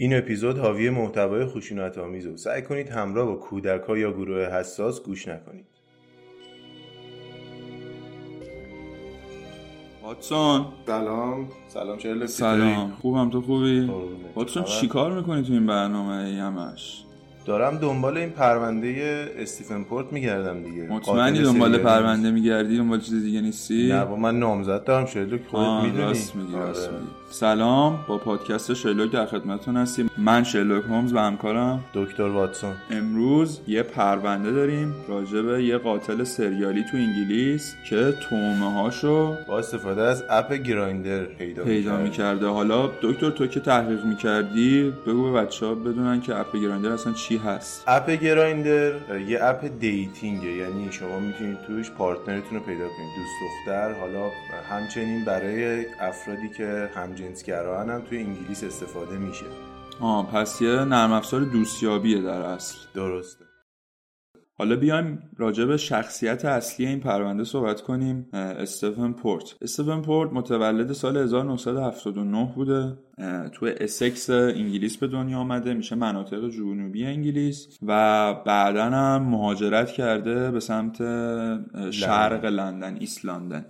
[0.00, 4.44] این اپیزود حاوی محتوای خشونت آمیز و سعی کنید همراه با کودک ها یا گروه
[4.44, 5.66] حساس گوش نکنید.
[10.02, 10.66] واتسون.
[10.86, 11.48] سلام.
[11.68, 12.90] سلام چه سلام.
[12.90, 13.90] خوبم تو خوبی؟
[14.34, 17.04] واتسون چیکار می‌کنی تو این برنامه همش؟
[17.44, 20.82] دارم دنبال این پرونده استیفن پورت میگردم دیگه.
[20.82, 25.84] مطمئنی دنبال پرونده میگردی؟ دنبال چیز دیگه نیستی؟ نه با من نامزد دارم شلوک خودت
[25.84, 27.17] می‌دونی راست میگی راست میگی.
[27.30, 30.10] سلام با پادکست شلوک در خدمتتون هستیم.
[30.18, 32.74] من شلوک هومز و همکارم دکتر واتسون.
[32.90, 39.58] امروز یه پرونده داریم راجع به یه قاتل سریالی تو انگلیس که تومه هاشو با
[39.58, 42.46] استفاده از app Grindr پیدا, پیدا می‌کرده.
[42.46, 47.12] حالا دکتر تو که تحقیق می‌کردی بگو به بچه ها بدونن که app Grindr اصلا
[47.12, 47.84] چی هست.
[47.86, 48.92] app Grindr
[49.28, 53.10] یه app dating ه یعنی شما می‌تونید توش partner تون رو پیدا کنید.
[53.16, 54.30] دوست دختر حالا
[54.70, 59.46] همچنین برای افرادی که هم جنسگرایان هم توی انگلیس استفاده میشه.
[60.00, 62.76] آه پس یه نرم افزار دوستیابیه در اصل.
[62.94, 63.47] درسته.
[64.58, 69.44] حالا بیایم راجع به شخصیت اصلی این پرونده صحبت کنیم استفن پورت.
[69.62, 72.98] استفن پورت متولد سال 1979 بوده.
[73.52, 80.50] تو اسکس انگلیس به دنیا آمده میشه مناطق جنوبی انگلیس و بعدا هم مهاجرت کرده
[80.50, 80.96] به سمت
[81.90, 82.96] شرق لندن.
[83.00, 83.66] East London.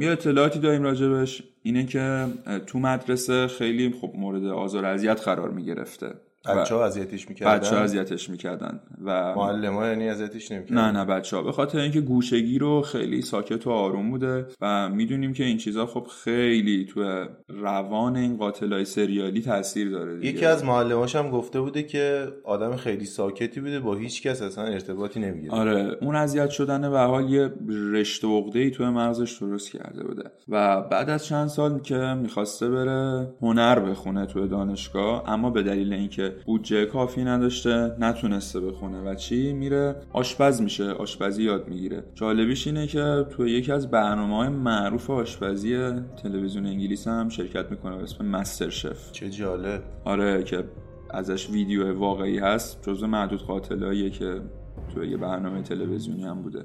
[0.00, 2.26] یه اطلاعاتی داریم راجبش اینه که
[2.66, 6.14] تو مدرسه خیلی خب مورد آزار اذیت قرار می‌گرفته.
[6.46, 10.98] بچه ها اذیتش می‌کردن؟ بچه ها اذیتش می‌کردن و معلم ها یعنی اذیتش نمی‌کردن؟ نه
[10.98, 15.32] نه بچه ها به خاطر اینکه گوشه‌گیر و خیلی ساکت و آروم بوده و می‌دونیم
[15.32, 20.28] که این چیزا خب خیلی تو روان این قاتل های سریالی تاثیر داره دیگه.
[20.28, 24.64] یکی از معلماش هم گفته بوده که آدم خیلی ساکتی بوده با هیچ کس اصلا
[24.64, 25.52] ارتباطی نمی‌گیره.
[25.52, 27.52] آره اون اذیت شدن به حال یه
[27.92, 30.22] رشته عقده ای تو مغزش درست کرده بوده.
[30.48, 35.92] و بعد از چند سال که می‌خواسته بره هنر بخونه تو دانشگاه اما به دلیل
[35.92, 42.04] اینکه بودجه کافی نداشته نتونسته بخونه و چی؟ میره آشپز میشه آشپزی یاد می‌گیره.
[42.14, 47.96] جالبیش اینه که تو یکی از برنامه های معروف آشپزی تلویزیون انگلیس هم شرکت می‌کنه
[47.96, 49.82] به اسم مستر شف چه جالب.
[50.04, 50.64] آره که
[51.10, 54.40] ازش ویدیو واقعی هست جزو معدود قاتلاییه که
[54.94, 56.64] تو یه برنامه تلویزیونی هم بوده.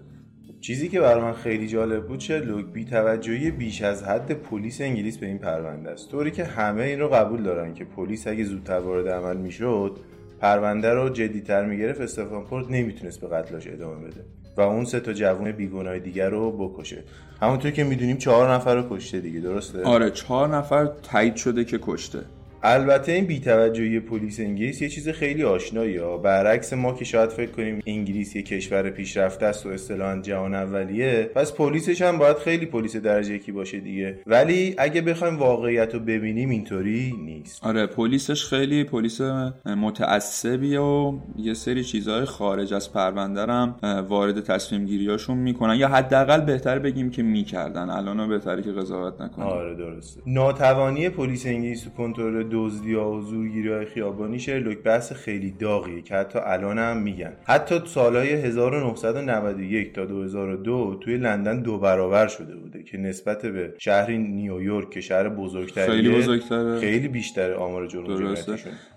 [0.63, 4.81] چیزی که برای من خیلی جالب بود چه لوک بی توجهی بیش از حد پلیس
[4.81, 6.11] انگلیس به این پرونده است.
[6.11, 9.97] طوری که همه این رو قبول دارن که پلیس اگه زودتر وارد عمل می‌شد
[10.39, 14.25] پرونده رو جدیتر می‌گرفت استفان پورت نمی‌تونست به قتلاش ادامه بده
[14.57, 17.03] و اون سه تا جوون بیگناه دیگر رو بکشه.
[17.41, 21.79] همونطور که می‌دونیم چهار نفر رو کشته دیگه درسته؟ آره چهار نفر تایید شده که
[21.81, 22.19] کشته.
[22.65, 27.51] البته این بیتوجهی پلیس انگلیس یه چیز خیلی آشنایی ها برعکس ما که شاید فکر
[27.51, 32.65] کنیم انگلیس یه کشور پیشرفته است و اصطلاحا جهان اولیه پس پلیسش هم باید خیلی
[32.65, 34.19] پلیس درجه یکی باشه دیگه.
[34.27, 37.63] ولی اگه بخوایم واقعیت رو ببینیم اینطوری نیست.
[37.65, 39.21] آره پلیسش خیلی پلیس
[39.65, 43.75] متعصبیه و یه سری چیزهای خارج از پرونده هم
[44.09, 45.75] وارد تصمیم گیریاشون می‌کنن.
[45.75, 47.89] یا حداقل بهتر بگیم که می‌کردن.
[47.89, 49.47] الان بهتره که قضاوت نکنیم.
[49.47, 50.21] آره درسته.
[50.27, 56.15] ناتوانی پلیس انگلیس کنترل دزدی ها و زورگیری های خیابانی شرلوک بحث خیلی داغیه که
[56.15, 57.33] حتی الان هم میگن.
[57.43, 64.11] حتی سالهای 1991 تا 2002 توی لندن دو برابر شده بوده که نسبت به شهر
[64.11, 66.79] نیویورک که شهر بزرگتری خیلی بزرگتره.
[66.79, 68.35] خیلی بیشتر آمار جرم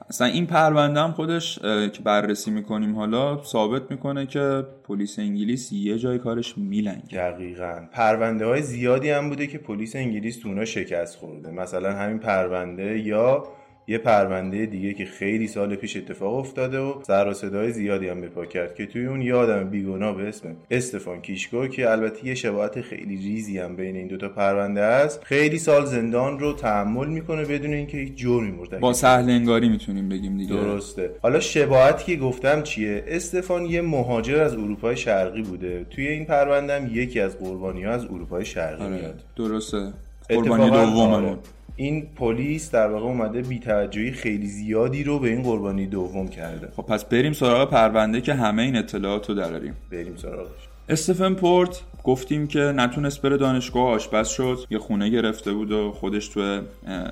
[0.09, 5.99] اصلا این پرونده هم خودش که بررسی می‌کنیم حالا ثابت می‌کنه که پلیس انگلیس یه
[5.99, 7.19] جای کارش میلنگه.
[7.19, 7.87] دقیقا.
[7.93, 11.51] پرونده های زیادی هم بوده که پلیس انگلیس تو شکست خورده.
[11.51, 13.45] مثلا همین پرونده یا
[13.89, 18.21] یه پرونده دیگه که خیلی سال پیش اتفاق افتاده و سر و صدای زیادی هم
[18.21, 22.35] بپا کرد که توی اون یه آدم بیگناه به اسم استفان کیشکو که البته یه
[22.35, 27.45] شباهت خیلی ریزی هم بین این دوتا پرونده است خیلی سال زندان رو تحمل می‌کنه
[27.45, 30.55] بدون اینکه هیچ جرمی مرتکب با سهل انگاری می‌تونیم بگیم دیگه.
[30.55, 31.11] درسته.
[31.23, 35.87] حالا شباهتی که گفتم چیه؟ استفان یه مهاجر از اروپای شرقی بوده.
[35.91, 38.97] توی این پرونده هم یکی از قربانی ها از اروپای شرقی آره.
[38.97, 39.23] میاد.
[39.37, 39.93] درسته.
[40.29, 41.39] قربانی دوممون.
[41.77, 46.69] این پلیس در واقع اومده بی‌توجهی خیلی زیادی رو به این قربانی دوم کرده.
[46.77, 49.77] خب پس بریم سراغ پرونده که همه این اطلاعات رو دراریم.
[49.91, 50.69] بریم سراغش.
[50.89, 56.29] استفن پورت گفتیم که نتونست بره دانشگاه آشپز شد یه خونه گرفته بود و خودش
[56.29, 56.61] تو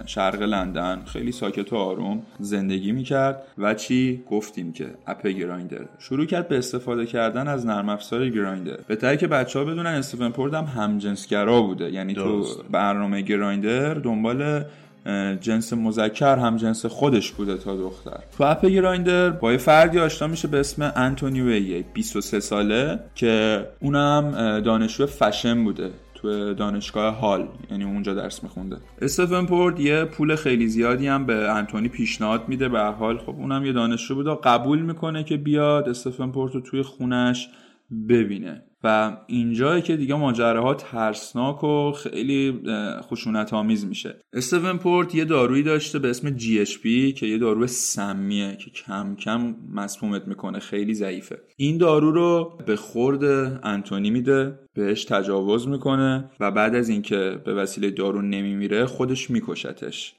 [0.06, 3.42] شرق لندن خیلی ساکت و آروم زندگی می‌کرد.
[3.58, 5.84] و چی؟ گفتیم که اپ گرایندر.
[5.98, 8.78] شروع کرد به استفاده کردن از نرم افزار گرایندر.
[8.86, 11.90] بهتره که بچه ها بدونن استفن پورت هم همجنسگرا بوده.
[11.92, 12.56] یعنی درست.
[12.56, 14.64] تو برنامه گرایندر دنبال
[15.40, 18.20] جنس مذکر هم جنس خودش بوده تا دختر.
[18.38, 23.66] تو اپ گرایندر با یه فردی آشنا میشه به اسم انتونی ویه 23 ساله که
[23.80, 24.30] اونم
[24.60, 28.76] دانشجو فشن بوده تو دانشگاه هال یعنی اونجا درس میخونده.
[29.02, 32.68] استفن پورت یه پول خیلی زیادی هم به انتونی پیشنهاد میده.
[32.68, 36.82] به حال خب اونم یه دانشجو بود قبول می‌کنه که بیاد استفن پورت رو توی
[36.82, 37.48] خونش
[38.08, 38.62] ببینه.
[38.84, 42.60] و اینجایی که دیگه ماجراها ترسناک و خیلی
[43.00, 44.20] خشونت آمیز میشه.
[44.32, 49.54] استون پورت یه دارویی داشته به اسم GHP که یه دارو سمیه که کم کم
[49.72, 50.58] مسمومت می‌کنه.
[50.58, 51.38] خیلی ضعیفه.
[51.56, 53.24] این دارو رو به خورد
[53.62, 60.14] انتونی میده بهش تجاوز می‌کنه و بعد از اینکه به وسیله دارو نمیمیره خودش میکشتش.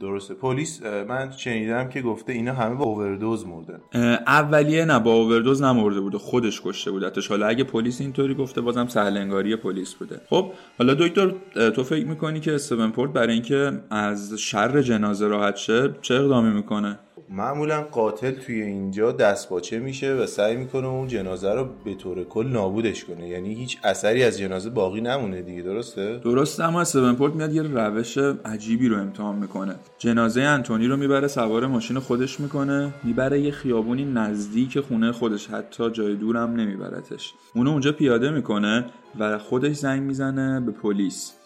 [0.00, 0.34] درسته.
[0.34, 3.80] پلیس من شنیدم که گفته اینا همه با اووردوز مردن
[4.26, 8.86] اولیه نه با اووردوز نمرده بوده خودش کشته بودتش حالا اگه پلیس اینطوری گفته بازم
[8.86, 10.20] سهلنگاری پلیس بوده.
[10.30, 11.34] خب حالا دکتر
[11.70, 16.50] تو فکر می‌کنی که استون پورت برای اینکه از شر جنازه راحت شه چه اقدامی
[16.50, 16.98] می‌کنه؟
[17.30, 22.46] معمولا قاتل توی اینجا دستپاچه میشه و سعی می‌کنه اون جنازه رو به طور کل
[22.46, 23.28] نابودش کنه.
[23.28, 26.84] یعنی هیچ اثری از جنازه باقی نمونه دیگه درسته؟ درسته اما
[27.14, 29.74] پورت میاد یه روش عجیبی رو امتحان می‌کنه.
[29.98, 32.94] جنازه انتونی رو می‌بره سوار ماشین خودش می‌کنه.
[33.04, 37.34] می‌بره یه خیابونی نزدیک خونه خودش حتی جای دورم نمیبرتش.
[37.54, 38.84] اونو اونجا پیاده می‌کنه
[39.18, 41.37] و خودش زنگ می‌زنه به پلیس.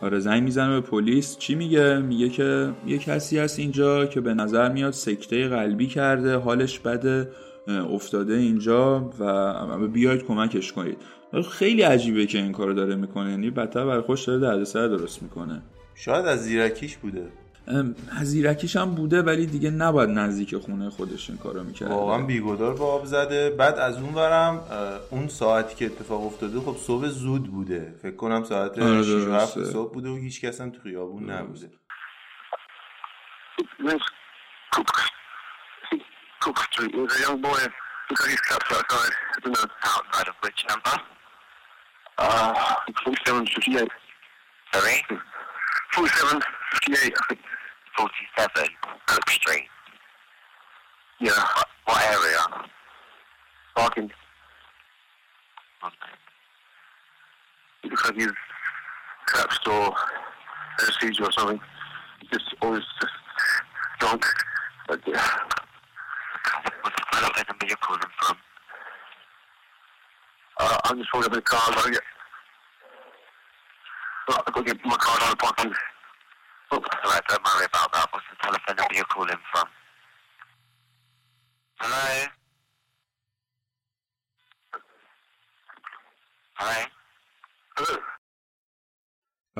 [0.00, 1.38] آره زنگ می‌زنه به پلیس.
[1.38, 6.36] چی میگه؟ میگه که یه کسی هست اینجا که به نظر میاد سکته قلبی کرده
[6.36, 7.28] حالش بده
[7.68, 10.98] افتاده اینجا و بیاید کمکش کنید.
[11.50, 13.30] خیلی عجیبه که این کارو داره می‌کنه.
[13.30, 15.62] یعنی بدتر برای خوش داره دردسر درست می‌کنه.
[15.94, 17.28] شاید از زیرکیش بوده.
[18.12, 22.84] هزیرکیش هم بوده ولی دیگه نباید نزدیک خونه خودش این کارو می‌کرد واقعا بیگدار به
[22.84, 24.64] آب زده بعد از اون ورم
[25.10, 29.64] اون ساعتی که اتفاق افتاده خب صبح زود بوده فکر کنم ساعت 6 و 7
[29.64, 31.70] صبح بوده و هیچ کس هم تو خیابون نبوده.
[42.18, 42.74] Uh,
[43.04, 43.90] 4758.
[44.72, 45.02] Sorry?
[45.92, 47.51] 4758, I think.
[47.96, 48.68] 47,
[49.06, 49.64] Cook Street.
[51.20, 51.30] Yeah.
[51.30, 52.68] What, what area?
[53.76, 54.10] Barking.
[55.84, 56.12] Okay.
[57.84, 58.28] Looks like he's
[59.26, 59.94] collapsed or
[60.80, 61.60] anesthesia or something.
[62.32, 63.12] Just always just
[63.98, 64.24] drunk.
[64.88, 65.28] But yeah.
[66.82, 68.36] What's the phone number you're calling from?
[70.58, 71.60] Uh, I'm just pulling up in the car.
[71.66, 72.02] I'll get
[74.28, 75.72] I've got to get my card on the bottom.
[76.74, 76.88] Oops,
[77.28, 78.06] don't worry about that.
[78.12, 78.92] What's the telephone number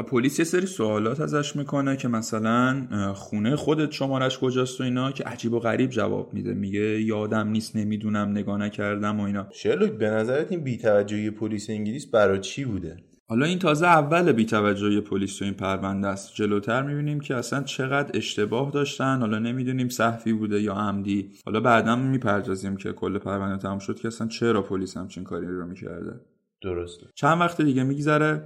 [0.06, 5.24] پلیس یه سری سوالات ازش می‌کنه که مثلا خونه خودت شمارش کجاست و اینا که
[5.24, 10.10] عجیب و غریب جواب میده میگه یادم نیست نمی‌دونم نگاه نکردم و اینا شرلوک به
[10.10, 15.44] نظرت این بیتوجهی پلیس انگلیس برای چی بوده حالا این تازه اول بیتوجهی پلیس تو
[15.44, 16.34] این پرونده است.
[16.34, 19.20] جلوتر می‌بینیم که اصلا چقدر اشتباه داشتن.
[19.20, 21.30] حالا نمی‌دونیم صحفی بوده یا عمدی.
[21.46, 25.66] حالا بعدا می‌پردازیم که کل پرونده تمام شد که اصلا چرا پلیس همچین کاری رو
[25.66, 26.20] می‌کرده.
[26.62, 27.06] درسته.
[27.14, 28.44] چند وقت دیگه میگذره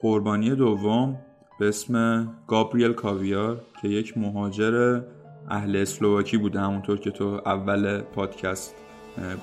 [0.00, 1.18] قربانی دوم
[1.60, 5.00] به اسم گابریل کاویار که یک مهاجر
[5.48, 6.60] اهل اسلواکی بوده.
[6.60, 8.74] همونطور که تو اول پادکست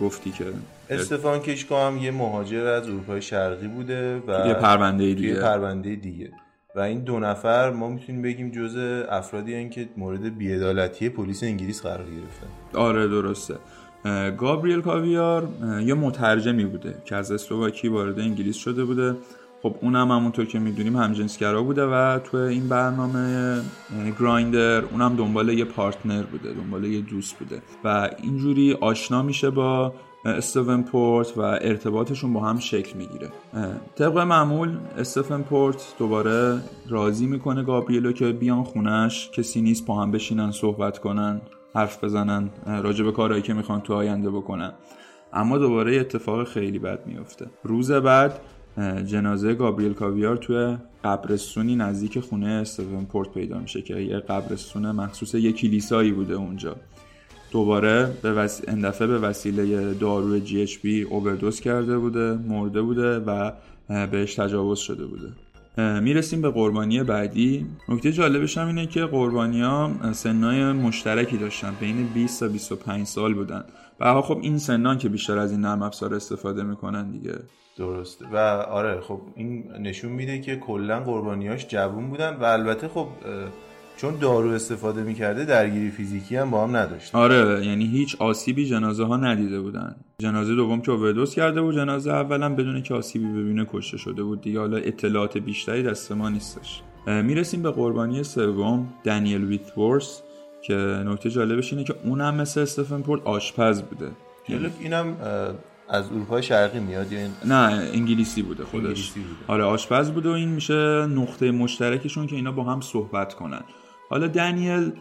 [0.02, 0.46] گفتی که
[0.90, 5.28] استفان کشکو هم یه مهاجر از اروپای شرقی بوده و یه پرونده دیگه.
[5.28, 6.32] یه پرونده دیگه.
[6.76, 11.82] و این دو نفر ما می‌تونیم بگیم جزء افرادی هستند که مورد بیعدالتی پلیس انگلیس
[11.82, 12.78] قرار گرفتن.
[12.80, 13.56] آره درسته.
[14.38, 15.48] گابریل کاویار
[15.86, 19.16] یه مترجمی بوده که از اسلواکی وارد انگلیس شده بوده.
[19.64, 23.62] خب اونم همونطور که می‌دونیم همجنسگرا بوده و تو این برنامه
[24.20, 29.94] گرایندر اونم دنبال یه پارتنر بوده دنبال یه دوست بوده و اینجوری آشنا میشه با
[30.26, 33.30] استفن پورت و ارتباطشون با هم شکل می‌گیره.
[33.96, 40.12] طبق معمول استفن پورت دوباره راضی می‌کنه گابریلو که بیان خونش کسی نیست با هم
[40.12, 41.42] بشینن صحبت کنن
[41.76, 44.74] حرف بزنن راجع به کارهایی که می‌خوان تو آینده بکنن.
[45.34, 48.40] اما دوباره اتفاق خیلی بد میفته روز بعد
[49.06, 55.36] جنازه گابریل کاویار توی قبرستونی نزدیک خونه استفن پورت پیدا میشه که یه قبرستون مخصوص
[55.36, 56.76] یه کلیسایی بوده اونجا.
[57.52, 58.62] دوباره به وس...
[58.68, 63.52] اندفعه به وسیله داروی بی اووردوز کرده بوده مرده بوده و
[64.12, 65.30] بهش تجاوز شده بوده.
[65.78, 67.66] می‌رسیم به قربانی بعدی.
[67.90, 73.34] نکته جالبش هم اینه که قربانی ها سنای مشترکی داشتن بین 20 تا 25 سال
[73.34, 73.64] بودن.
[74.00, 77.36] و خب این سنان که بیشتر از این نرم افزار استفاده می‌کنن دیگه.
[77.78, 78.38] درست و
[78.70, 83.08] آره خب این نشون میده که کلا قربانیاش جوون بودن و البته خب
[83.98, 89.06] چون دارو استفاده می‌کرده درگیری فیزیکی هم با هم نداشت آره یعنی هیچ آسیبی جنازه
[89.06, 89.96] ها ندیده بودن.
[90.20, 94.42] جنازه دوم که اووردوز کرده بود جنازه اولا بدون که آسیبی ببینه کشته شده بود
[94.42, 94.60] دیگه.
[94.60, 96.82] حالا اطلاعات بیشتری دست ما نیستش.
[97.08, 100.22] می‌رسیم به قربانی سوم دنیل ویتورس
[100.62, 100.74] که
[101.06, 104.12] نکته جالبش اینه که اونم مثل استفن پورت آشپز بوده.
[104.80, 105.16] اینم
[105.90, 107.32] از اروپای شرقی میاد یا این...
[107.46, 108.86] نه انگلیسی بوده خودش.
[108.86, 109.40] انگلیسی بوده.
[109.48, 113.62] آره آشپز بوده و این میشه نقطه مشترکشون که اینا با هم صحبت کنن.
[114.10, 114.92] حالا دنیل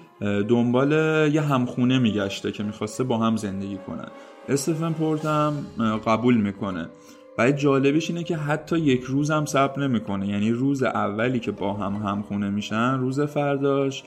[0.48, 0.92] دنبال
[1.32, 4.08] یه همخونه میگشته که می‌خواسته با هم زندگی کنن.
[4.48, 5.66] استفن پورت هم
[6.06, 6.88] قبول می‌کنه.
[7.38, 10.28] و جالبش اینه که حتی یک روز هم صبر نمی‌کنه.
[10.28, 14.04] یعنی روز اولی که با هم همخونه میشن روز فرداش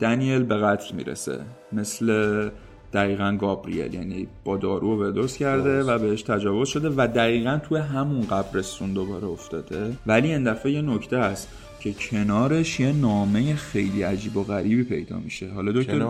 [0.00, 1.40] دنیل به قتل می‌رسه.
[1.72, 2.50] مثل
[2.94, 8.20] دقیقا گابریل یعنی با دارو بدوس کرده و بهش تجاوز شده و دقیقا توی همون
[8.20, 9.92] قبرستون دوباره افتاده.
[10.06, 11.48] ولی این دفعه یه نکته هست
[11.80, 15.48] که کنارش یه نامه خیلی عجیب و غریبی پیدا میشه.
[15.48, 16.06] حالا دکتر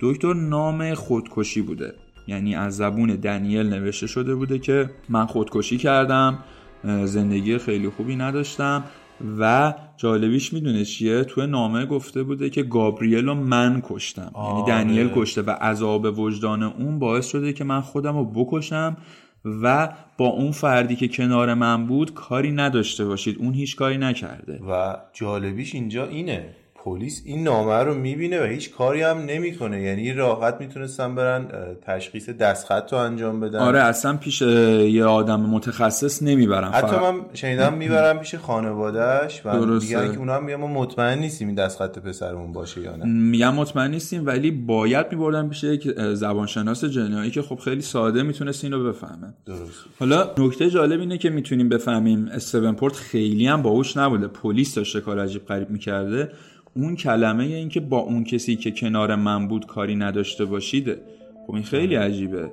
[0.00, 1.94] دکتر نام خودکشی بوده.
[2.26, 6.38] یعنی از زبون دنیل نوشته شده بوده که من خودکشی کردم
[7.04, 8.84] زندگی خیلی خوبی نداشتم.
[9.38, 14.32] و جالبیش می‌دونه چیه؟ تو نامه گفته بوده که گابریل رو من کشتم.
[14.36, 18.96] یعنی دنیل کشته و عذاب وجدان اون باعث شده که من خودم رو بکشم
[19.62, 23.38] و با اون فردی که کنار من بود کاری نداشته باشید.
[23.38, 24.60] اون هیچ کاری نکرده.
[24.68, 26.54] و جالبیش اینجا اینه.
[26.84, 29.82] پلیس این نامه رو می‌بینه و هیچ کاری هم نمی‌کنه.
[29.82, 31.46] یعنی راحت می‌تونستن برن
[31.82, 33.58] تشخیص دستخط رو انجام بدن.
[33.58, 36.70] آره اصلا پیش یه آدم متخصص نمی‌برن.
[36.70, 41.56] حتی من شنیدم می‌برم پیش خانوادهش و میگن که اونا هم ما مطمئن نیستیم این
[41.56, 43.04] دستخط پسرمون باشه یا نه.
[43.04, 48.64] میگن مطمئن نیستیم ولی باید میبردن پیش یک زبانشناس جنایی که خب خیلی ساده می‌تونست
[48.64, 49.34] اینو بفهمه.
[49.46, 49.84] درست.
[49.98, 54.26] حالا نکته جالب اینه که می‌تونیم بفهمیم استون پورت خیلی هم باهوش نبوده.
[54.26, 56.32] پلیس داشته کار عجیب غریب می‌کرده.
[56.74, 61.00] اون کلمه اینکه با اون کسی که کنار من بود کاری نداشته باشیده
[61.46, 62.52] خب این خیلی عجیبه.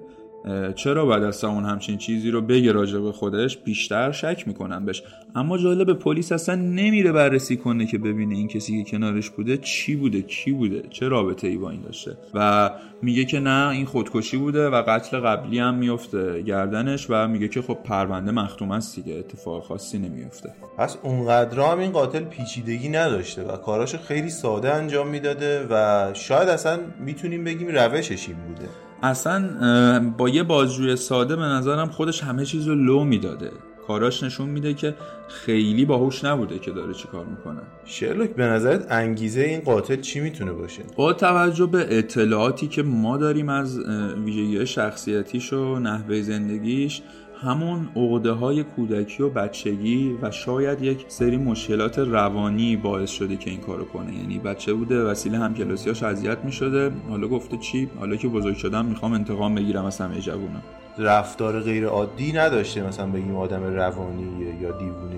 [0.75, 5.03] چرا بعد از اون همچین چیزی رو بگه راجع به خودش؟ بیشتر شک می‌کنم بهش.
[5.35, 9.95] اما جالب پلیس اصلا نمیره بررسی کنه که ببینه این کسی که کنارش بوده چی
[9.95, 12.17] بوده کی بوده چه رابطه ای با این داشته.
[12.33, 12.69] و
[13.01, 17.61] میگه که نه این خودکشی بوده و قتل قبلی هم میفته گردنش و میگه که
[17.61, 23.43] خب پرونده مختوم است دیگه اتفاق خاصی نمیفته پس اونقدر هم این قاتل پیچیدگی نداشته
[23.43, 28.69] و کاراشو خیلی ساده انجام می‌داده و شاید اصلا می‌تونیم بگیم روشش این بوده.
[29.03, 33.51] اصلا با یه بازجوی ساده به نظرم خودش همه چیز رو لو می‌داده.
[33.87, 34.95] کاراش نشون میده که
[35.27, 37.61] خیلی باهوش نبوده که داره چی کار می‌کنه.
[37.85, 43.17] شرلوک به نظرت انگیزه این قاتل چی می‌تونه باشه؟ با توجه به اطلاعاتی که ما
[43.17, 43.79] داریم از
[44.25, 47.01] ویژگی شخصیتیش و نحوه زندگیش
[47.41, 53.49] همون عقده های کودکی و بچگی و شاید یک سری مشکلات روانی باعث شده که
[53.49, 54.15] این کارو کنه.
[54.15, 56.91] یعنی بچه بوده وسیله همکلاسیاش اذیت می‌شده.
[57.09, 60.59] حالا گفته چی؟ حالا که بزرگ شدم می‌خوام انتقام بگیرم از همه جوونا.
[60.97, 65.17] رفتار غیر عادی نداشته مثلا بگیم آدم روانیه یا دیوونه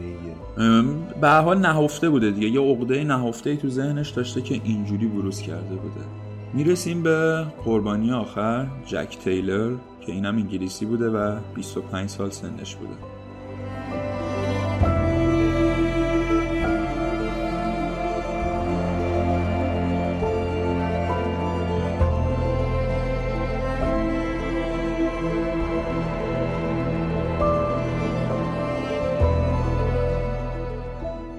[1.21, 2.47] به حال نهفته بوده دیگه.
[2.49, 6.05] یه عقده نهفته ای تو ذهنش داشته که اینجوری بروز کرده بوده.
[6.53, 9.71] می‌رسیم به قربانی آخر جک تیلر.
[10.09, 12.93] که اینم انگلیسی بوده و 25 سال سنش بوده.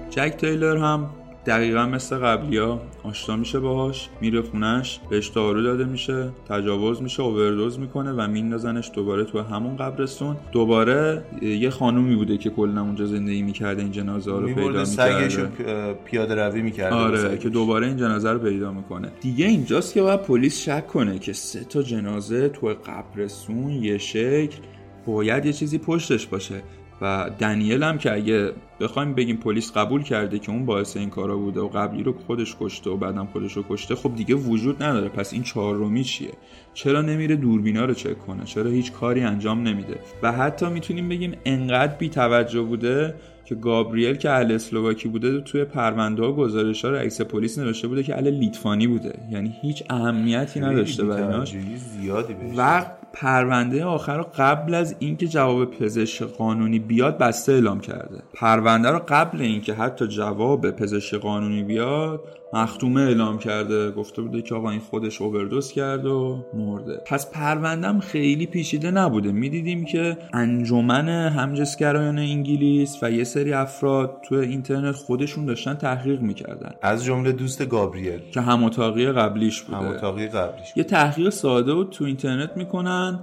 [0.09, 5.85] جک تیلر هم دقیقا مثل قبلی ها آشنا میشه باهاش میره خونش بهش دارو داده
[5.85, 10.37] میشه تجاوز میشه اووردوز می‌کنه و میندازنش دوباره تو همون قبرستون.
[10.51, 15.93] دوباره یه خانومی بوده که کلا اونجا زندگی می‌کرده این جنازه رو پیدا می‌کرده.
[16.05, 19.11] پیاده روی می‌کرده آره که دوباره این جنازه رو پیدا می‌کنه.
[19.21, 24.57] دیگه اینجاست که باید پلیس شک کنه که سه تا جنازه تو قبرستون یه شکل
[25.05, 26.61] باید یه چیزی پشتش باشه.
[27.01, 31.37] و دنیل هم که اگه بخوایم بگیم پلیس قبول کرده که اون باعث این کارا
[31.37, 35.09] بوده و قبلی رو خودش کشته و بعدم خودش رو کشته خب دیگه وجود نداره.
[35.09, 36.31] پس این چهارمی چیه؟
[36.73, 41.37] چرا نمیره دوربینا رو چک کنه؟ چرا هیچ کاری انجام نمیده؟ و حتی می‌تونیم بگیم
[41.45, 43.15] انقدر بی توجه بوده
[43.45, 48.03] که گابریل که اهل اسلوواکی بوده توی پرونده ها گزارش ها رئیس پلیس نوشته بوده
[48.03, 49.13] که اهل لیتوانی بوده.
[49.31, 51.45] یعنی هیچ اهمیتی نداشته برای
[51.77, 58.23] زیادی و پرونده آخر رو قبل از اینکه جواب پزشک قانونی بیاد بسته اعلام کرده.
[58.33, 63.91] پرونده رو قبل اینکه حتی جواب پزشک قانونی بیاد مختومه اعلام کرده.
[63.91, 67.01] گفته بوده که آقا این خودش اووردوز کرد و مرده.
[67.05, 69.31] پس پروندهم خیلی پیچیده نبوده.
[69.31, 76.71] می‌دیدیم که انجمن همجنسگرایان انگلیس و یه سری افراد تو اینترنت خودشون داشتن تحقیق می‌کردن.
[76.81, 78.19] از جمله دوست گابریل.
[78.31, 79.77] که هم قبلیش بوده.
[79.77, 83.19] هم قبلیش یه تحقیق ساده بود تو اینترنت می‌کنن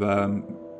[0.00, 0.28] و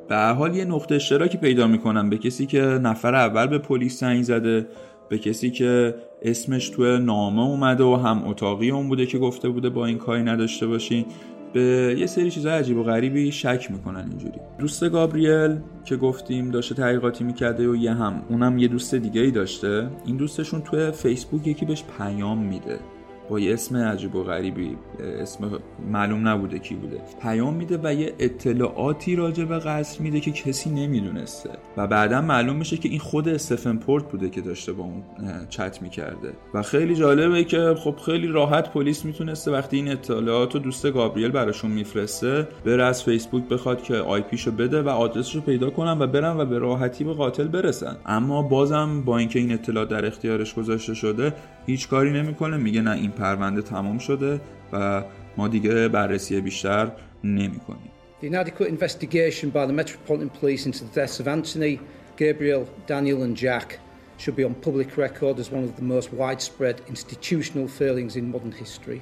[0.09, 2.11] به حال یه نقطه اشتراکی پیدا می‌کنن.
[2.11, 4.67] به کسی که نفر اول به پلیس زنگ زده
[5.09, 9.71] به کسی که اسمش توی نامه اومده و هم اتاقی اون بوده که گفته بوده
[9.71, 11.05] با این کاری نداشته باشین.
[11.53, 14.41] به یه سری چیزای عجیب و غریبی شک می‌کنن اینجوری.
[14.59, 19.31] دوست گابریل که گفتیم داشته تحقیقاتی می‌کرده و یه هم اونم یه دوست دیگه ای
[19.31, 19.91] داشته.
[20.07, 22.79] این دوستشون توی فیسبوک یکی بهش پیام میده.
[23.29, 24.77] با یه اسم عجیب و غریبی
[25.21, 25.51] اسم
[25.93, 27.01] معلوم نبوده کی بوده.
[27.23, 31.51] پیام میده و یه اطلاعاتی راجع به قصر میده که کسی نمی‌دونسته.
[31.77, 35.03] و بعدا معلوم میشه که این خود استفن پورت بوده که داشته با اون
[35.49, 36.33] چت می‌کرده.
[36.55, 41.31] و خیلی جالبه که خب خیلی راحت پلیس می‌تونسته وقتی این اطلاعات رو دوست گابریل
[41.31, 45.99] براشون میفرسته بره از فیسبوک بخواد که آی پیشو بده و آدرسش رو پیدا کنن
[45.99, 47.97] و برن و به راحتی به قاتل برسن.
[48.07, 51.33] اما بازم با اینکه این اطلاعات در اختیارش گذاشته شده
[51.68, 54.42] هیچ کاری نمیکنه میگه نه این پرونده تمام شده
[54.74, 55.04] و
[55.38, 56.92] ما دیگه بررسی بیشتر
[57.24, 57.92] نمی کنیم.
[58.22, 61.80] The inadequate investigation by the Metropolitan Police into the deaths of Anthony,
[62.16, 63.80] Gabriel, Daniel and Jack
[64.18, 68.54] should be on public record as one of the most widespread institutional failings in modern
[68.54, 69.02] history.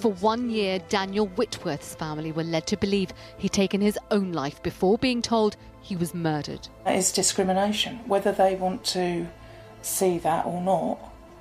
[0.00, 4.60] For one year, Daniel Whitworth's family were led to believe he'd taken his own life
[4.62, 6.66] before being told he was murdered.
[6.84, 8.00] That is discrimination.
[8.06, 9.28] Whether they want to
[9.82, 10.98] see that or not,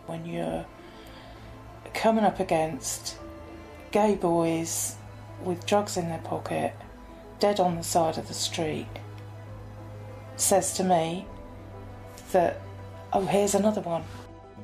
[0.08, 0.64] when you're
[1.94, 3.16] coming up against
[3.90, 4.96] gay boys
[5.44, 6.74] with drugs in their pocket,
[7.38, 8.88] dead on the side of the street,
[10.36, 11.26] says to me
[12.32, 12.60] that,
[13.12, 14.02] oh, here's another one.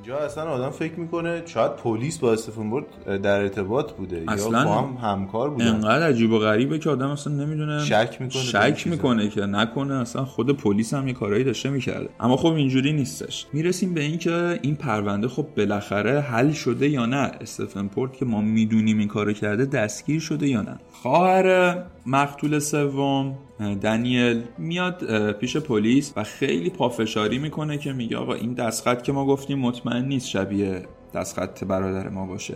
[0.07, 2.85] اینجا اصلا آدم فکر می‌کنه شاید پلیس با استفان
[3.23, 4.25] در ارتباط بوده.
[4.29, 5.67] اصلا یا با هم همکار بودن.
[5.67, 10.25] انقدر عجیب و غریبه که آدم اصلا نمی‌دونه شک می‌کنه شک می‌کنه که نکنه اصلا
[10.25, 12.09] خود پلیس هم یه کارایی داشته می‌کرده.
[12.21, 13.47] اما خب اینجوری نیستش.
[13.53, 18.41] می‌رسیم به اینکه این پرونده خب بالاخره حل شده یا نه؟ استفن پورت که ما
[18.41, 26.13] می‌دونیم این کارو کرده دستگیر شده یا نه؟ خواهر مقتول سوم دنیل میاد پیش پلیس
[26.17, 30.83] و خیلی پافشاری می‌کنه که میگه آقا این دستخط که ما گفتیم مطمئن نیست شبیه
[31.15, 32.55] دستخط برادر ما باشه.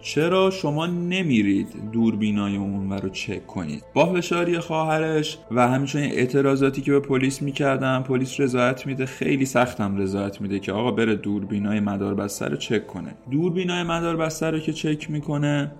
[0.00, 6.92] چرا شما نمیرید دوربینای اون رو چک کنید؟ با فشاری خواهرش و همچنین اعتراضاتی که
[6.92, 12.14] به پلیس می‌کردن پلیس رضایت میده خیلی سختم رضایت میده که آقا بره دوربینای مدار
[12.14, 13.14] بستر رو چک کنه.
[13.30, 15.72] دوربینای مدار بستر رو که چک می‌کنه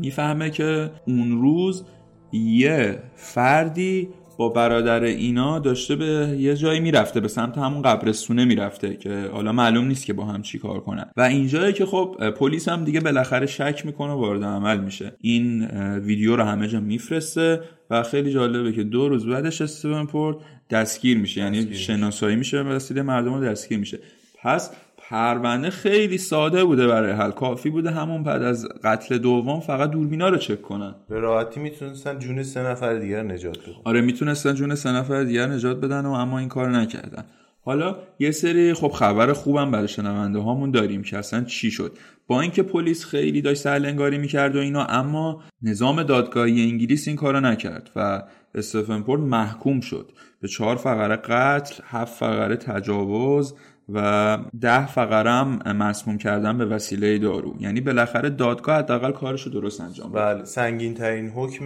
[0.00, 1.84] می‌فهمه که اون روز
[2.32, 8.96] یه فردی با برادر اینا داشته به یه جایی می‌رفته به سمت همون قبرستونه می‌رفته
[8.96, 11.10] که حالا معلوم نیست که با هم چی کار کنن.
[11.16, 15.12] و اینجایی که خب پلیس هم دیگه بالاخره شک می‌کنه وارد عمل میشه.
[15.20, 15.64] این
[15.98, 20.36] ویدیو رو همه جا میفرسته و خیلی جالبه که دو روز بعدش استیون پورت
[20.70, 21.40] دستگیر میشه.
[21.40, 23.98] یعنی شناسایی میشه و وسیله مردم رو دستگیر میشه.
[24.42, 24.70] پس
[25.10, 27.30] پرونده خیلی ساده بوده برای حل.
[27.30, 30.94] کافی بوده همون بعد از قتل دوم فقط دوربینا رو چک کنن.
[31.08, 33.72] به راحتی می‌تونستن جون سه نفر دیگر نجات بدن.
[33.84, 37.24] آره می‌تونستن جون سه نفر دیگر نجات بدن و اما این کار نکردن.
[37.64, 41.92] حالا یه سری خب خبر خوبم برای شنونده هامون داریم که اصلا چی شد؟
[42.26, 47.40] با اینکه پلیس خیلی داشت سرلنگاری می‌کرد و اینا اما نظام دادگاهی انگلیس این کارو
[47.40, 48.22] نکرد و
[48.54, 50.12] استفن پورت محکوم شد.
[50.40, 53.54] به چهار فقره قتل هفت فقره تجاوز
[53.94, 57.54] و ده فقره هم مسموم کردن به وسیله دارو.
[57.60, 61.64] یعنی بالاخره دادگاه حداقل کارش رو درست انجام بله سنگین ترین حکم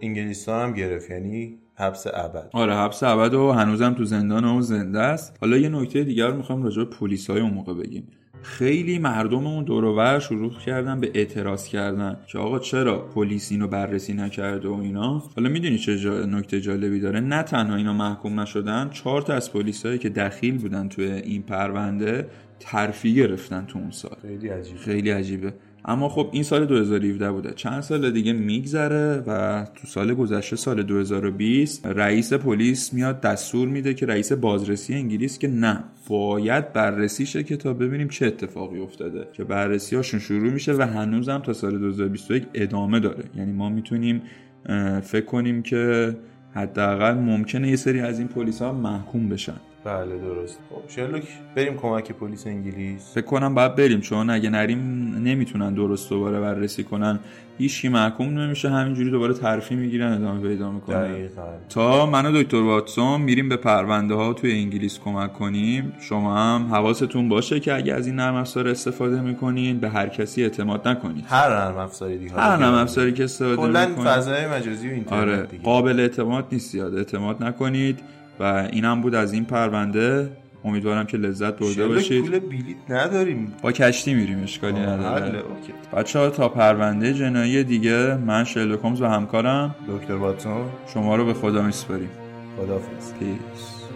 [0.00, 2.50] انگلیستان هم گرفت یعنی حبس ابد.
[2.52, 5.36] آره حبس ابد و هنوزم تو زندان و زنده است.
[5.40, 8.08] حالا یه نکته دیگر رو می‌خوام راجع به پلیسای اون موقع بگیم.
[8.42, 14.14] خیلی مردم اون دورور شروع کردن به اعتراض کردن که آقا چرا پلیس اینو بررسی
[14.14, 16.26] نکرده و اینا؟ حالا می‌دونی چه جا...
[16.26, 20.88] نکته جالبی داره؟ نه تنها اینا محکوم نشدن چهار تا از پلیسایی که دخیل بودن
[20.88, 22.28] توی این پرونده
[22.60, 24.16] ترفی گرفتن تو اون سال.
[24.22, 25.54] خیلی عجیبه خیلی عجیبه.
[25.88, 27.52] اما خب این سال 2017 بوده.
[27.52, 33.94] چند سال دیگه میگذره و تو سال گذشته سال 2020 رئیس پلیس میاد دستور میده
[33.94, 39.28] که رئیس بازرسی انگلیس که نه باید بررسی شه که تا ببینیم چه اتفاقی افتاده
[39.32, 43.24] که بررسی هاشون شروع میشه و هنوزم تا سال 2021 ادامه داره.
[43.36, 44.22] یعنی ما می‌تونیم
[45.02, 46.16] فکر کنیم که
[46.54, 49.60] حداقل ممکنه یه سری از این پلیس ها محکوم بشن.
[49.84, 50.58] بله درست.
[50.70, 51.22] خب شرلوک
[51.54, 53.14] بریم کمک پلیس انگلیس.
[53.14, 54.78] فکر کنم باید بریم چون اگه نریم
[55.24, 57.18] نمی‌تونن درست دوباره بررسی کنن.
[57.58, 61.12] هیچی محکوم نمیشه همینجوری دوباره ترفی می‌گیرن ادامه پیدا می‌کنن.
[61.12, 61.42] دقیقاً.
[61.68, 65.92] تا من و دکتر واتسون میریم به پرونده ها توی انگلیس کمک کنیم.
[66.00, 70.42] شما هم حواستون باشه که اگه از این نرم افزار استفاده می‌کنین به هر کسی
[70.42, 71.24] اعتماد نکنید.
[71.28, 72.32] هر نرم افزاری دیگه.
[72.32, 74.06] هر نرم افزاری که استفاده می‌کنید.
[74.08, 75.62] فضای مجازی و اینترنت آره دیگه.
[75.62, 76.94] قابل اعتماد نیست زیاد.
[76.94, 78.00] اعتماد نکنید.
[78.40, 80.30] و اینم بود از این پرونده.
[80.64, 82.24] امیدوارم که لذت برده باشید.
[82.24, 83.52] پول بلیت نداریم.
[83.62, 85.42] با کشتی میریم اشکالی نداره.
[85.96, 89.74] بچه ها تا پرونده جنایی دیگه من شرلوک و همکارم.
[89.88, 90.64] دکتر واتسون.
[90.94, 92.10] شما رو به خدا میسپاریم.
[92.56, 93.86] خدافظ پیس